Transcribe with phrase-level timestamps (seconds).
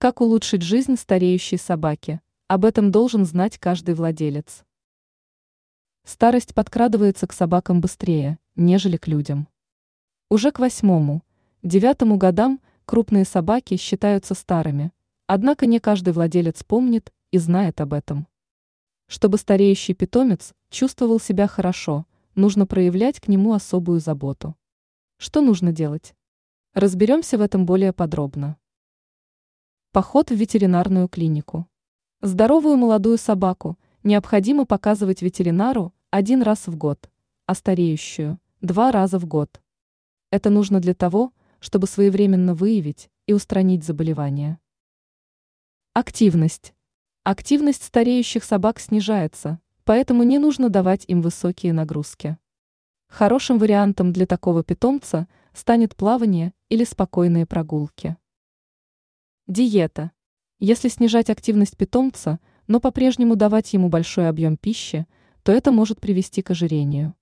[0.00, 2.20] Как улучшить жизнь стареющей собаки?
[2.46, 4.62] Об этом должен знать каждый владелец.
[6.04, 9.48] Старость подкрадывается к собакам быстрее, нежели к людям.
[10.30, 11.24] Уже к восьмому,
[11.64, 14.92] девятому годам крупные собаки считаются старыми,
[15.26, 18.28] однако не каждый владелец помнит и знает об этом.
[19.08, 22.06] Чтобы стареющий питомец чувствовал себя хорошо,
[22.36, 24.54] нужно проявлять к нему особую заботу.
[25.16, 26.14] Что нужно делать?
[26.72, 28.58] Разберемся в этом более подробно.
[29.98, 31.66] Поход в ветеринарную клинику.
[32.22, 37.10] Здоровую молодую собаку необходимо показывать ветеринару один раз в год,
[37.46, 39.60] а стареющую– два раза в год.
[40.30, 44.60] Это нужно для того, чтобы своевременно выявить и устранить заболевания.
[45.94, 46.74] Активность.
[47.24, 52.38] Активность стареющих собак снижается, поэтому не нужно давать им высокие нагрузки.
[53.08, 58.16] Хорошим вариантом для такого питомца станет плавание или спокойные прогулки.
[59.48, 60.10] Диета.
[60.58, 65.06] Если снижать активность питомца, но по-прежнему давать ему большой объем пищи,
[65.42, 67.14] то это может привести к ожирению.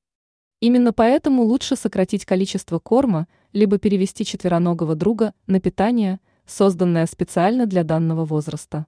[0.59, 7.85] Именно поэтому лучше сократить количество корма, либо перевести четвероногого друга на питание, созданное специально для
[7.85, 8.87] данного возраста.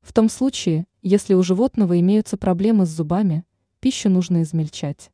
[0.00, 3.44] В том случае, если у животного имеются проблемы с зубами,
[3.80, 5.10] пищу нужно измельчать.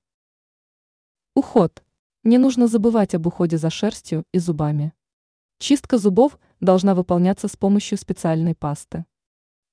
[1.35, 1.83] Уход.
[2.23, 4.93] Не нужно забывать об уходе за шерстью и зубами.
[5.59, 9.05] Чистка зубов должна выполняться с помощью специальной пасты.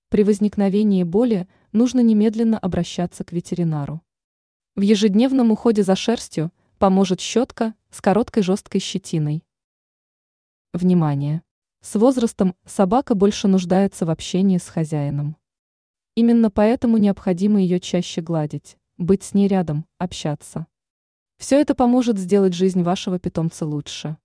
[0.10, 4.02] При возникновении боли нужно немедленно обращаться к ветеринару.
[4.76, 9.44] В ежедневном уходе за шерстью поможет щетка с короткой жесткой щетиной.
[10.74, 11.42] Внимание!
[11.82, 15.36] С возрастом собака больше нуждается в общении с хозяином.
[16.16, 20.68] Именно поэтому необходимо ее чаще гладить, быть с ней рядом, общаться.
[21.38, 24.18] Все это поможет сделать жизнь вашего питомца лучше.